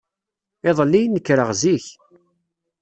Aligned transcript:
Iḍelli, 0.69 1.03
nekreɣ 1.07 1.49
zik. 1.61 1.85